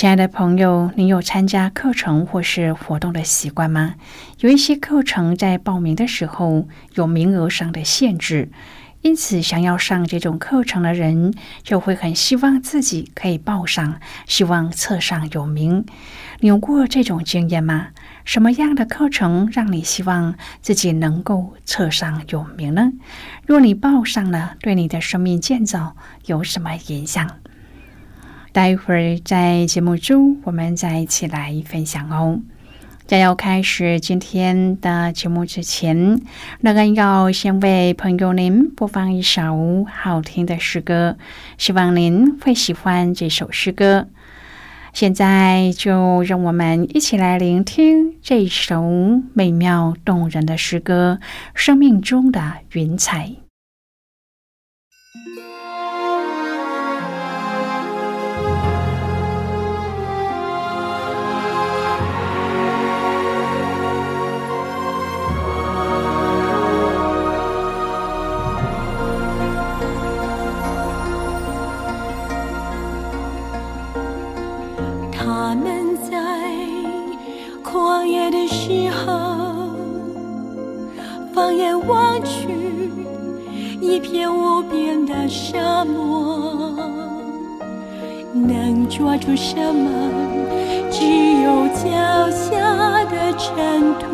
[0.00, 3.96] 亲爱的朋友，你有参加课程或是活动的习惯吗？
[4.38, 8.50] 有一些课程在报名的时候有名额上的限制，
[9.02, 15.84] 因此想要上这种课程的人就会很希望自己可以报上，希望册上有名。
[16.38, 17.88] 你有过这种经验吗？
[18.24, 22.90] 什么样的课程让你希望自己能够册上有名呢？
[23.44, 27.39] 若你报上了，对你的生命建造有什么影响？
[28.52, 32.40] 待会儿在节目中，我们再一起来分享哦。
[33.06, 36.20] 在要开始今天的节目之前，
[36.60, 41.16] 乐恩要先为朋友您播放一首好听的诗歌，
[41.58, 44.08] 希望您会喜欢这首诗歌。
[44.92, 48.82] 现在就让我们一起来聆听这首
[49.32, 51.20] 美妙动人的诗歌
[51.54, 52.40] 《生命中的
[52.72, 53.26] 云彩》。
[78.46, 79.70] 时候，
[81.32, 82.90] 放眼望去
[83.80, 86.74] 一片无边的沙漠，
[88.32, 89.90] 能抓住什么？
[90.90, 91.04] 只
[91.42, 94.06] 有脚下的尘土。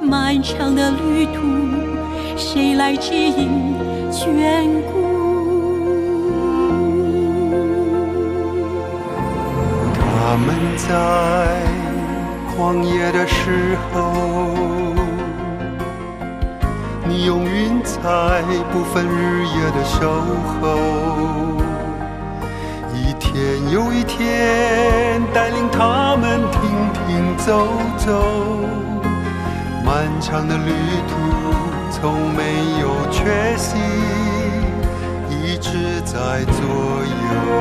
[0.00, 1.40] 漫长的旅途，
[2.36, 3.48] 谁来指引
[4.10, 5.00] 眷顾？
[9.94, 10.90] 他们在
[12.56, 14.12] 旷野的时候。
[17.04, 18.00] 你用云彩
[18.72, 19.98] 不分日夜的守
[20.60, 20.78] 候，
[22.94, 23.30] 一天
[23.70, 26.60] 又一天带领他们停
[27.06, 27.68] 停走
[27.98, 28.24] 走，
[29.84, 30.72] 漫长的旅
[31.06, 31.12] 途
[31.90, 32.40] 从没
[32.80, 33.76] 有缺席，
[35.28, 37.51] 一直在左右。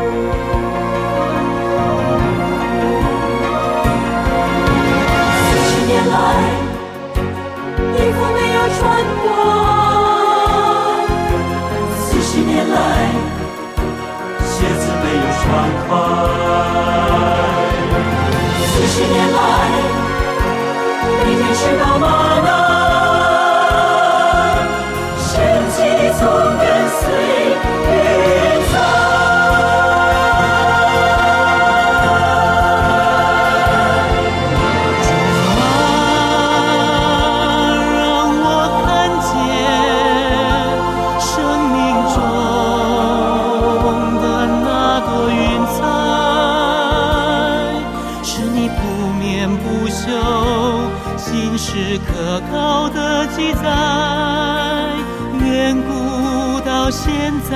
[53.81, 54.95] 爱
[55.43, 57.53] 远古到现在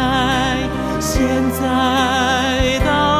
[0.99, 1.21] 现
[1.59, 3.14] 在到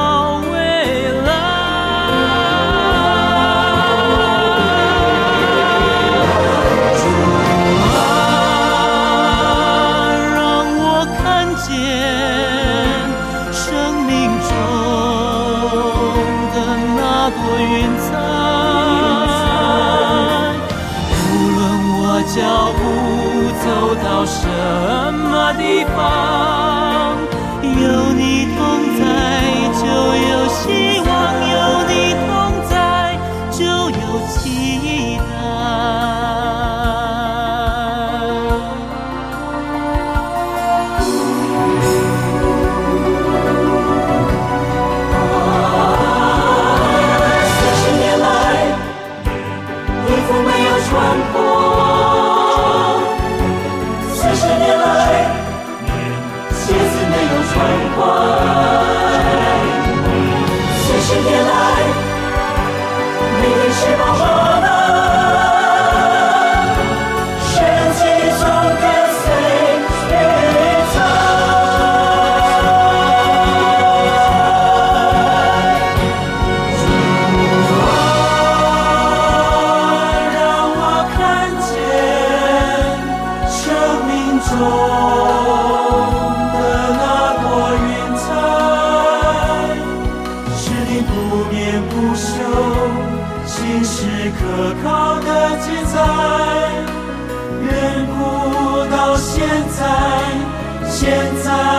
[24.26, 24.55] 走
[101.06, 101.14] 现
[101.44, 101.75] 在。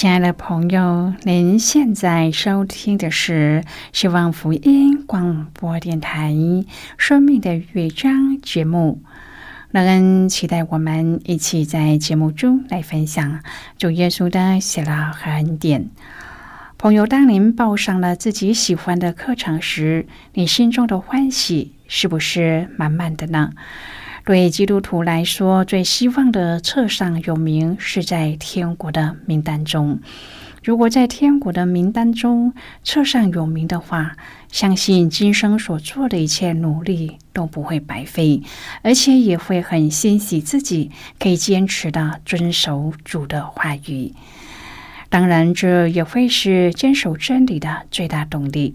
[0.00, 6.30] 亲爱的朋友，您现在收听的是希望福音广播电台
[6.96, 9.02] 《生命的乐章》节目。
[9.72, 13.40] 乐恩期待我们一起在节目中来分享
[13.76, 15.90] 主耶稣的喜乐和恩典。
[16.76, 23.50] 朋友，当您报上了自己喜欢的课程时，你心中的欢喜是不是满满的呢？
[24.28, 30.00] 对基督徒来说，最希望的册上有名是在天国的名单中。
[30.62, 32.52] 如果在天国的名单中
[32.84, 34.18] 册上有名的话，
[34.52, 38.42] 相信今生所做的一切努力都不会白费，
[38.82, 44.12] 而且也会很欣喜自己可以坚持的遵守主的话语。
[45.08, 48.74] 当然，这也会是坚守真理的最大动力。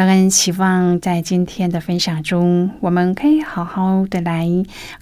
[0.00, 4.48] 乐恩希望在今天的分享中，我们可以好好的来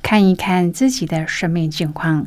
[0.02, 2.26] 看一看自己的生命境况。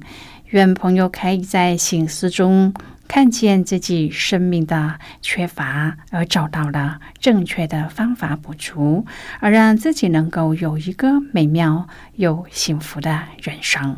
[0.52, 2.74] 愿朋友可以在醒思中
[3.10, 9.06] 看见自己生命的缺乏，而找到了正确的方法补足，
[9.42, 13.98] 而让自己能够有一个美妙又幸福的人生。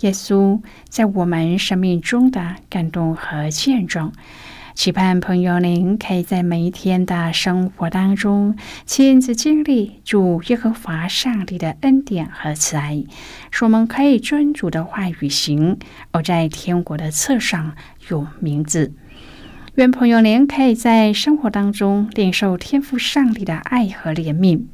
[0.00, 4.12] 耶稣在我们生命中的感动和见证，
[4.74, 13.04] 期盼朋友您可以在每一天的生活当中亲自经历主耶和华上帝的恩典和慈爱，
[13.50, 15.78] 使我们可以遵主的话语行，
[16.10, 17.74] 而在天国的册上
[18.08, 18.92] 有名字。
[19.76, 24.66] 愿朋友您可以在生活当中领受天赋上帝的爱和怜悯。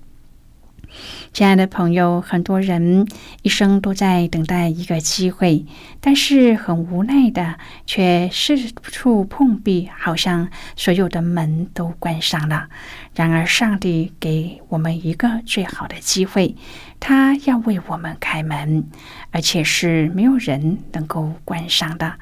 [1.32, 3.06] 亲爱的朋友，很多人
[3.42, 5.64] 一生都在等待一个机会，
[6.00, 7.56] 但是很无奈的，
[7.86, 12.68] 却四处碰壁，好像所有的门都关上了。
[13.14, 16.54] 然而，上帝给我们一个最好的机会，
[17.00, 18.84] 他要为我们开门，
[19.30, 22.14] 而且是没有人能够关上的。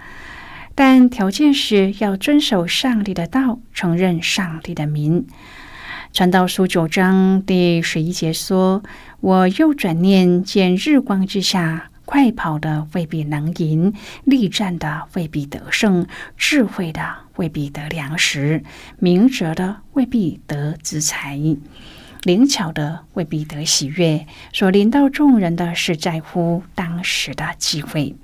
[0.77, 5.27] 但条件是要遵守上帝的道，承认上帝的名。
[6.13, 8.83] 传道书九章第十一节说
[9.23, 17.01] ：“我又转念见日光之下，快跑的未必能赢，力战的未必得胜，智慧的
[17.37, 18.65] 未必得粮食，
[18.99, 21.39] 明哲的未必得资财，
[22.25, 24.27] 灵巧的未必得喜悦。
[24.53, 28.17] 所临到众人的是在乎当时的机会。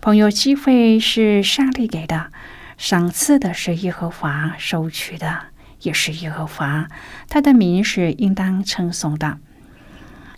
[0.00, 2.32] 朋友，机会是上帝给的，
[2.78, 5.48] 赏赐的是耶和华，收取的。”
[5.82, 6.88] 也是耶和华，
[7.28, 9.38] 他的名是应当称颂的。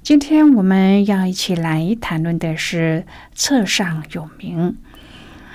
[0.03, 4.77] 今天我们要一起来谈论的是册上有名。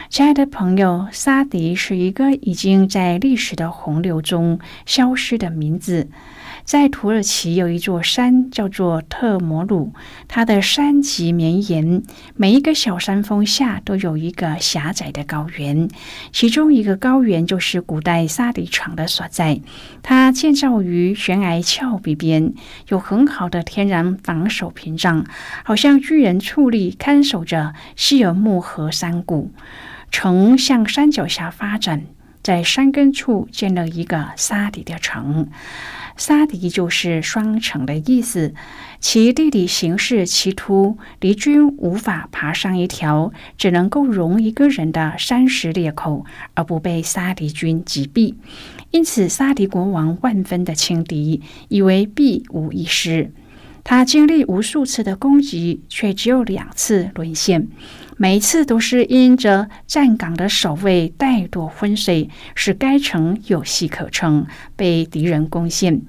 [0.09, 6.09] 亲爱的朋友，沙迪是一个已经在历史的洪流中消失的名字。
[6.69, 9.91] 在土耳其有一座山叫做特摩鲁，
[10.27, 12.03] 它的山脊绵延，
[12.35, 15.89] 每一个小山峰下都有一个狭窄的高原，
[16.31, 19.61] 其中一个高原就是古代沙迪城的所在。
[20.03, 22.53] 它建造于悬崖峭壁边，
[22.89, 25.25] 有很好的天然防守屏障，
[25.65, 29.51] 好像巨人矗立看守着希尔木河山谷。
[30.11, 32.03] 城向山脚下发展，
[32.43, 35.49] 在山根处建了一个沙底的城。
[36.19, 38.53] 沙迪就是双城的意思，
[38.99, 48.35] 其地理形势奇突，敌军无法爬上一条只能够容一个人的山石裂口而不被沙迪军击毙，
[48.91, 53.31] 因此沙迪国王万分的轻敌，以为必无一失。
[53.85, 57.69] 他经历无数次的攻击，却只有两次沦陷。
[58.21, 64.45] 每一次都是因着站岗的守卫怠惰昏睡，使该城有隙可乘，
[64.75, 66.01] 被敌人攻陷。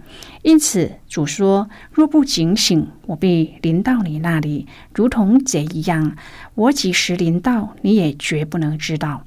[0.43, 6.17] 因此主说：“若不警醒，我必临到你那里，如同贼一样。
[6.57, 9.25] 我几时临到，你也绝不能知道。”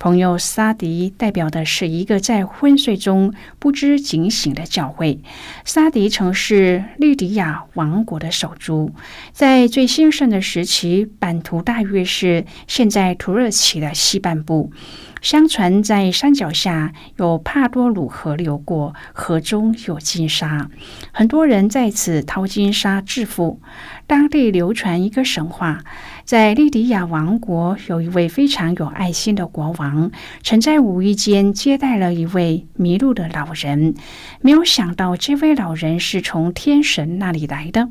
[0.00, 5.20] 朋友沙迪代表的是一个在昏睡中不知警醒的教会。
[5.66, 8.94] 沙迪曾是利迪亚王国的首都，
[9.32, 14.72] 在最兴盛的时期，版图大约是现在土耳其的西半部。
[15.20, 20.70] 相传在山脚下有帕多鲁河流过，河中有金沙，
[21.12, 23.60] 很多人在此淘金沙致富。
[24.06, 25.84] 当地流传一个神话。
[26.30, 30.12] 在利迪亚王国，有一位非常有爱心的国王，
[30.44, 33.94] 曾在无意间接待了一位迷路的老人。
[34.40, 37.88] 没有想到，这位老人是从天神那里来的。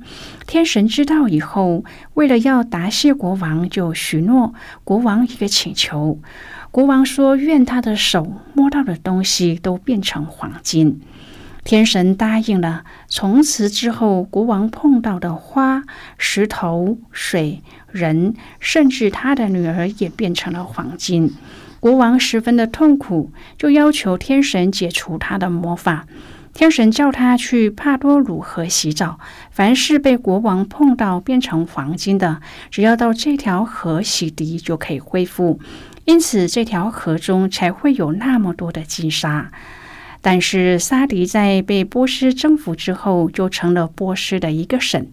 [0.47, 4.53] 天神知道以后，为了要答谢国王，就许诺
[4.85, 6.19] 国王一个请求。
[6.71, 11.01] 国王说：“愿他的手摸到的东西都变成黄金。”
[11.65, 12.85] 天神答应了。
[13.09, 15.83] 从此之后，国王碰到的花、
[16.17, 21.33] 石头、水、人，甚至他的女儿也变成了黄金。
[21.79, 26.05] 国王十分的痛苦，就要求天神解除他的魔法。
[26.53, 29.19] 天神叫他去帕多鲁河洗澡，
[29.51, 35.59] 凡是被国王碰到变成黄金的，只要到这条河洗涤就可以恢复。
[36.05, 39.51] 因此，这条河中才会有那么多的金沙。
[40.21, 45.07] 但是沙迪在被波斯征服之后，就成了波斯的一个省。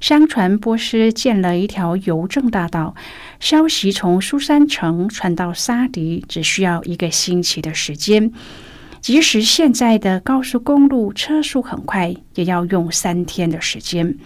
[0.00, 2.94] 相传波斯建了一条邮政大道，
[3.38, 8.32] 消息从苏珊城传到沙迪，只需要一个星期的时间。
[9.00, 14.16] 即使现在的高速公路车速很快，也要用三天的时间。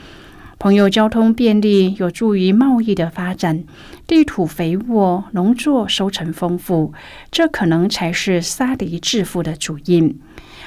[0.64, 3.64] 朋友，交通便利有助于贸易的发展，
[4.06, 6.94] 地土肥沃，农作收成丰富，
[7.30, 10.18] 这可能才是沙迪致富的主因。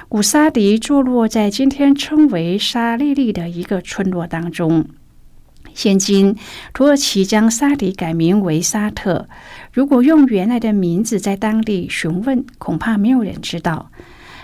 [0.07, 4.85] 古沙迪坐落在今天称为沙利利的一个村落当中。
[5.73, 6.35] 现今
[6.75, 9.27] 土耳其将沙迪改名为沙特。
[9.73, 13.89] 如果用原来的名字在当地询问，恐怕没有人知道。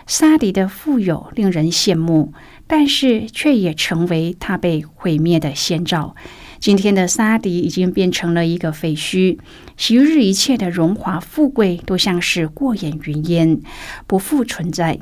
[0.05, 2.33] 沙迪的富有令人羡慕。
[2.75, 6.15] 但是却也成为他被毁灭的先兆。
[6.59, 9.37] 今天的沙迪已经变成了一个废墟，
[9.77, 13.61] 昔日一切的荣华富贵都像是过眼云烟，
[14.07, 14.97] 不复存在。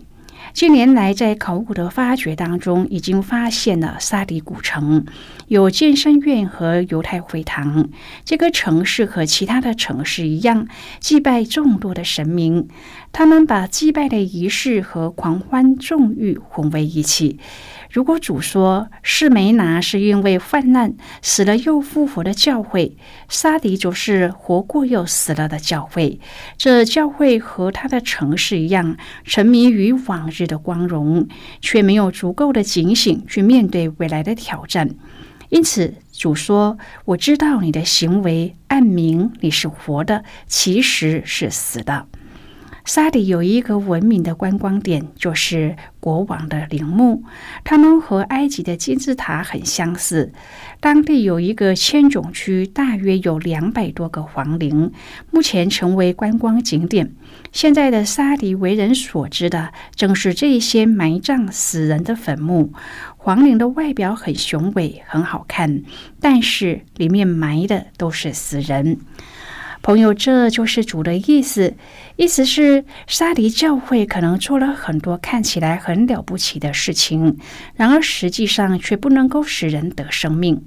[0.53, 5.05] 近年来，在考古的发掘当中，已经发现了沙迪古城，
[5.47, 7.87] 有健身院和犹太会堂。
[8.25, 10.67] 这个城市和其他的城市一样，
[10.99, 12.67] 祭拜众多的神明。
[13.13, 17.39] 他们把祭拜的仪式和狂欢纵欲混为一起。
[17.89, 22.95] 如果主说士梅拿是因为患难死了又复活的教会，
[23.27, 26.21] 沙迪就是活过又死了的教会。
[26.57, 31.27] 这教会和他的城市一样，沉迷于往日的光荣，
[31.59, 34.89] 却没有足够的警醒去面对未来的挑战。
[35.49, 42.07] 因此，主说：“我知道你的行为，暗明你是活的，其实是死的。”
[42.83, 47.23] 沙迪有一个文明的观光点，就是国王的陵墓。
[47.63, 50.33] 它们和埃及的金字塔很相似。
[50.79, 54.91] 当地有一个千种区，大约有两百多个皇陵，
[55.29, 57.13] 目前成为观光景点。
[57.51, 62.73] 现在的沙迪为人所知的，正是这些埋葬死人的坟墓。
[63.17, 65.83] 皇陵的外表很雄伟，很好看，
[66.19, 68.97] 但是里面埋的都是死人。
[69.81, 71.75] 朋友，这就是主的意思。
[72.15, 77.37] 意思是，沙迪教会可能做了很多看起来很了不起的事情，
[77.75, 80.63] 然而实际上却不能够使人得生命。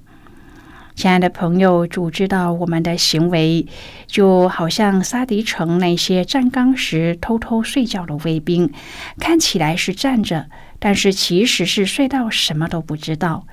[0.97, 3.66] 亲爱的朋友，主知道我们的行为，
[4.06, 8.73] 就好像沙迪城那些站岗时偷偷睡觉的卫兵，
[9.21, 10.47] 看起来是站着，
[10.80, 13.47] 但是其实是睡到什么都不知道。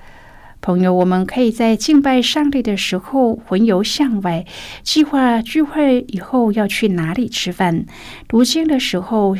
[0.61, 4.45] 朋友，我们可以在敬拜上帝的时候魂游向外，
[4.83, 7.85] 计划聚会以后要去哪里吃饭；
[8.27, 9.35] 读经的时候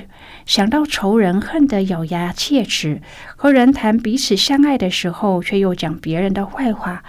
[0.47, 3.01] 想到仇人，恨得咬牙切齿；
[3.35, 7.03] 和人谈彼此相爱的时候，却又讲别人的坏话。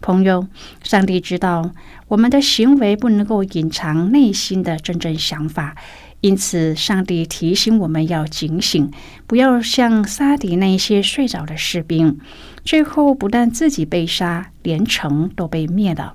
[0.00, 0.46] 朋友，
[0.82, 1.72] 上帝知道
[2.06, 5.76] 我们的行为不能够隐藏内心的真正想法。
[6.20, 8.90] 因此，上帝提醒我们要警醒，
[9.28, 12.18] 不要像杀敌那些睡着的士兵，
[12.68, 16.12] 最后不但自己被杀，连城都被灭了。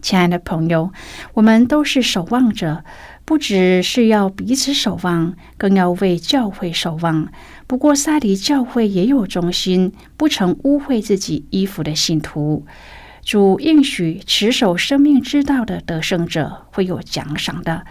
[0.00, 0.90] 亲爱的朋友，
[1.34, 2.86] 我们都是守望者，
[3.26, 7.28] 不只是要彼此守望，更要为教会守望。
[7.66, 12.64] 不过，沙迪教会也有忠心、不曾污秽自己衣服的信徒。
[13.22, 17.84] 主应许持守生命之道的得胜者会有奖赏的。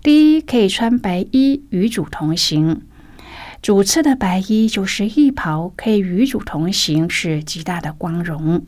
[0.00, 2.82] 第一，可以穿白衣与主同行。
[3.62, 8.64] 主赐的白衣就是衣袍，可以与主同行，是极大的光荣。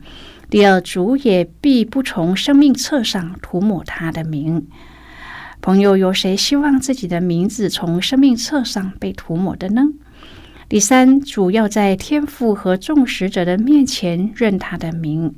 [0.51, 4.67] 第二，主也必不从生命册上涂抹他的名。
[5.61, 9.81] 朋友，有谁希望自己的名字从生命册上被涂抹的呢？
[10.69, 15.33] 第三，主要在天父和众使者的面前认他的名。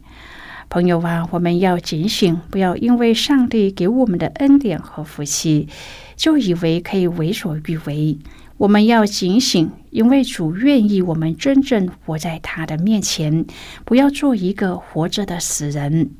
[0.67, 5.69] 朋友啊，我们要警醒，不要因为上帝给我们的恩典和福气，
[6.17, 8.17] 就以为可以为所欲为。
[8.57, 13.45] 我们要警醒，因为主愿意我们真正活在他的面前，
[13.83, 16.11] 不要做一个活着的死人。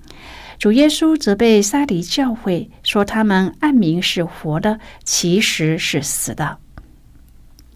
[0.60, 6.58] 主耶稣责备撒迪教会，说他们暗明是活的，其实是死的。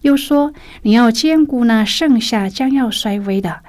[0.02, 3.60] 又说你要兼顾那剩下将要衰微的。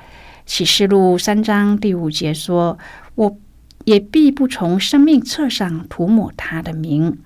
[0.45, 2.77] 启示录三章第五节说
[3.15, 3.37] ：“我
[3.85, 7.17] 也必不从生命册上涂抹他的名。”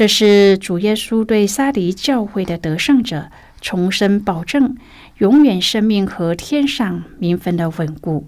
[0.00, 4.78] 这是主耶稣对撒迪教会的得胜者重申保证
[5.18, 8.26] 永远生命和天上名分的稳固。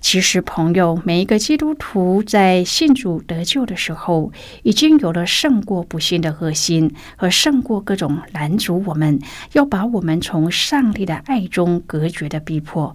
[0.00, 9.20] 其实，朋友，每一个基督徒在信主得救的时候，已经有了胜过不幸的恶心和胜过各种拦阻我们
[9.52, 12.94] 要把我们从上帝的爱中隔绝的逼迫。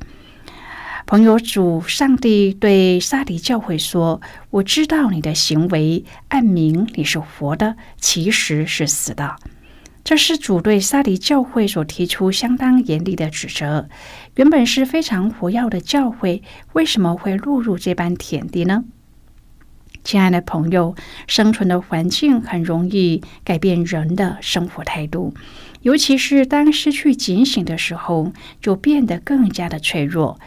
[1.07, 9.35] 朋友，主上帝对沙迪教会说：“我知道你的行为，暗明你是活的，其实是死的。”
[10.03, 13.87] 这是主对沙迪教会所提出相当严厉的指责。
[14.33, 16.41] 原本是非常活跃的教会，
[16.73, 18.83] 为什么会落入这般田地呢？
[20.03, 20.95] 亲爱的朋友，
[21.27, 25.35] 生存的环境很容易改变人的生活态度，
[25.83, 30.39] 尤其是当失去警醒的时候，就变得更加的脆弱。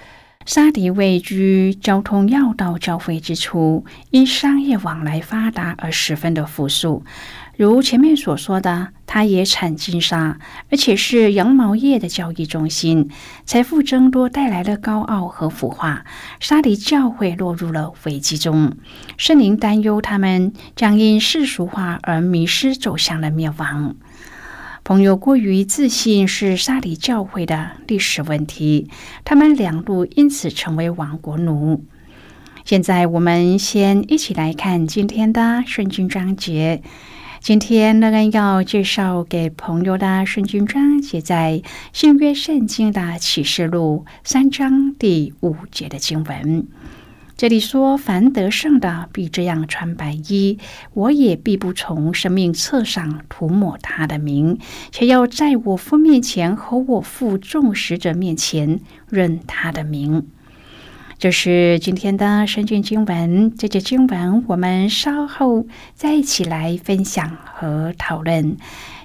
[0.48, 7.04] 沙迪位居交通要道交汇之处，因商业往来发达而十分的富庶。
[7.58, 10.38] 如前面所说的，它也产金沙，
[10.70, 13.10] 而且是羊毛业的交易中心。
[13.44, 16.06] 财富增多带来了高傲和腐化，
[16.40, 18.72] 沙迪教会落入了危机中。
[19.18, 23.96] 圣灵担忧他们将因世俗化而迷失，走向了灭亡。
[24.88, 28.88] 朋友过于自信是沙里教会的历史问题，
[29.22, 31.84] 他们两路因此成为亡国奴。
[32.64, 36.80] 现在我们先一起来看今天的圣经章节。
[37.38, 46.66] 今天乐恩要介绍给朋友的圣经章，写在新约圣经的启示录三章第五节的经文。
[47.38, 50.58] 这里说：“凡得胜的，必这样穿白衣；
[50.92, 54.58] 我也必不从生命册上涂抹他的名，
[54.90, 60.26] 且要在我父面前和我父众使者面前认他的名。”
[61.16, 63.56] 这是今天的圣经经文。
[63.56, 68.56] 这节经文我们稍后再一起来分享和讨论。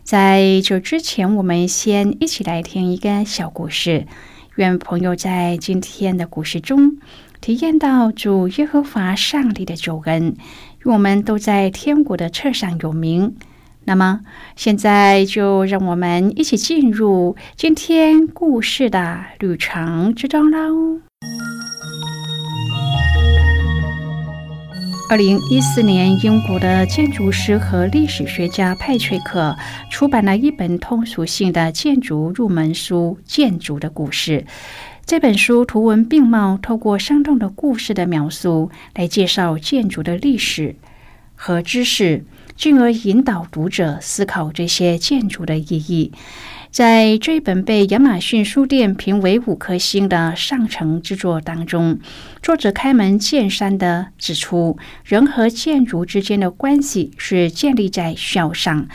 [0.04, 4.08] 在这之前，我们先一起来听一个小故事。
[4.56, 6.98] 愿朋友在今天的故事中。
[7.44, 10.38] 体验到主耶和华上帝的救恩，
[10.86, 13.36] 我们都在天国的册上有名。
[13.84, 14.22] 那么，
[14.56, 21.02] 现在就让我们一起进入今天故事的旅程之中喽。
[25.10, 29.54] 二零一四年，英国的建筑师和历史学家派翠克
[29.92, 34.40] 出版了一本通俗性的建筑入门书《建筑的故事》。
[35.06, 40.78] 这本书图文并茂，透过生动的故事的描述来介绍建筑的历史
[41.36, 42.24] 和知识，
[42.56, 46.14] 进而引导读者思考这些建筑的意义。
[46.72, 52.00] 在这本被亚马逊书店评为五颗星的上乘之作当中，
[52.42, 58.88] 作者开门见山的指出，人和建筑之间的关系是建立在需要上，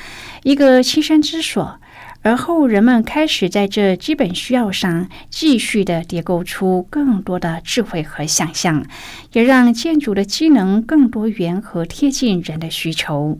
[0.42, 1.78] 一个栖身之所。
[2.22, 8.84] 而后，人们开始在这基本需要上继续的叠构出更多的智慧和想象，
[9.32, 13.38] 也让建筑的机能更多元和贴近人的需求。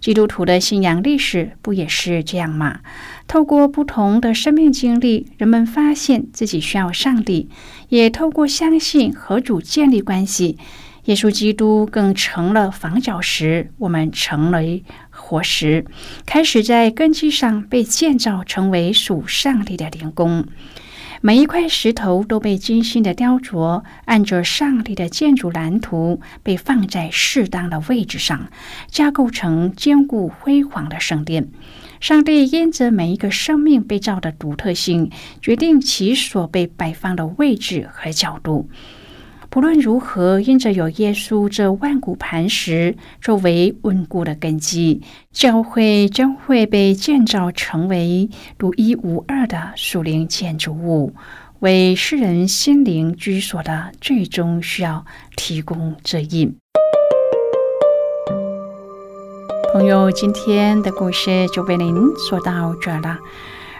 [0.00, 2.80] 基督徒的信仰历史不也是这样吗？
[3.26, 7.48] 透过不同的生命经历，人们发现自己需要上帝，
[7.88, 10.56] 也透过相信和主建立关系。
[11.06, 14.60] 耶稣基督更成了房角石，我们成了
[15.32, 15.86] 活石，
[16.26, 20.44] 开始在根基上被建造成为属上帝的灵宫。
[21.22, 28.50] 每一块石头都被精心的雕琢，按着上帝的建筑蓝图，被放在适当的位置上，
[28.88, 31.48] 架构成坚固辉煌的圣殿。
[31.98, 38.68] 上帝因着每一个生命被造的独特性，决定其所被摆放的位置和角度。
[39.52, 51.12] 不论如何，因着有耶稣这万古磐石作为稳固的根基，教会将会被建造成为独一无二的属灵建筑物，
[51.60, 55.04] 为世人心灵居所的最终需要
[55.36, 56.56] 提供指引。
[59.74, 63.18] 朋友，今天的故事就为您说到这了。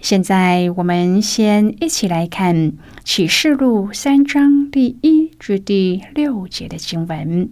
[0.00, 2.56] 现在，我们先一起来看
[3.04, 7.50] 《启示录》三章第一至第六节的经文。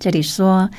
[0.00, 0.70] 这里说：“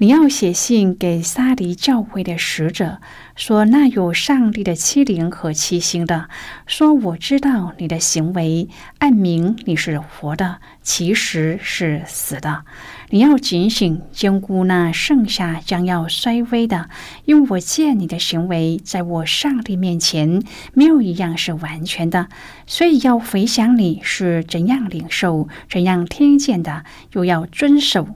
[0.00, 3.00] 你要写信给撒迪教会的使者，
[3.36, 6.30] 说那有上帝的欺凌和欺心的，
[6.66, 12.64] 说我知道你的行为，暗明你是活的，其实是死的。
[13.10, 16.88] 你要警醒，兼顾那剩下将要衰微的，
[17.26, 22.28] 因为我见你的行为，在我上帝面前没有一样是完全的，
[22.66, 28.08] 所以要回想你是怎样领受、怎样听见的，又要遵守。”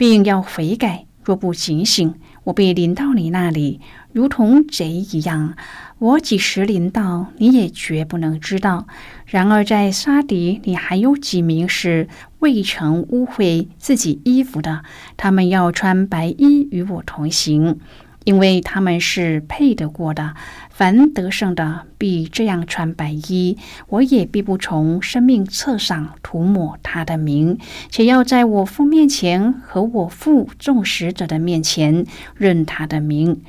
[0.00, 3.82] 并要悔改，若不警醒，我被临到你那里，
[4.14, 5.54] 如同贼一样。
[5.98, 8.86] 我几时临到，你也绝不能知道。
[9.26, 12.08] 然而在沙迪，你还有几名是
[12.38, 14.84] 未曾污秽自己衣服的，
[15.18, 17.78] 他们要穿白衣与我同行。
[18.24, 20.34] 因为他们是配得过的，
[20.68, 23.56] 凡得胜的必这样穿白衣，
[23.88, 27.58] 我也必不从生命册上涂抹他的名，
[27.90, 32.04] 且要在我父面前和我父众使者的面前
[32.36, 33.42] 认他的名。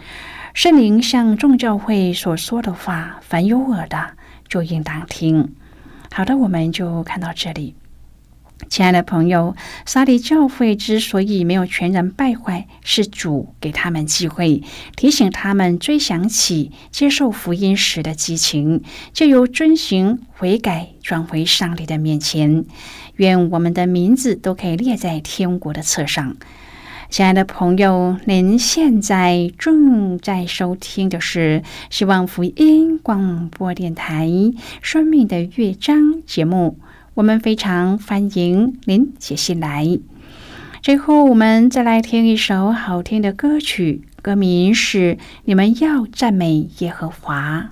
[0.53, 4.11] 圣灵向众教会所说的话，凡有耳的
[4.47, 5.53] 就应当听。
[6.13, 7.75] 好的，我们就看到这里。
[8.69, 14.63] 亲爱的朋友，沙迪教会之所以没有全然败坏，是主给他们机会，
[14.95, 22.65] 提醒他们追想起接受福音时的激情，就由遵行悔改转回上帝的面前。
[23.17, 26.37] 愿我们的名字都可以列在天国的册上。
[27.09, 34.27] 亲爱的朋友，您现在正在收听的是希望福音广播电台
[34.81, 36.79] 《生命的乐章》节目。
[37.13, 39.99] 我们非常欢迎您写信来。
[40.81, 47.71] 最后，我们再来听一首好听的歌曲，歌名是《你们要赞美耶和华》。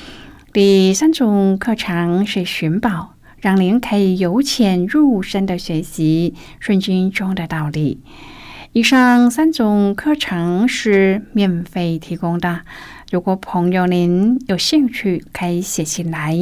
[0.53, 8.01] 第三种课程是寻宝，让您可以由浅入深的学习圣经中的道理。
[8.73, 12.63] 以上三种课程是免费提供的。
[13.11, 16.37] 如果朋友您有兴趣，可以写信来。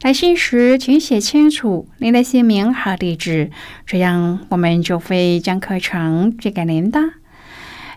[0.00, 3.50] 来信时请写清楚您的姓名和地址，
[3.84, 6.98] 这样我们就会将课程寄给您的。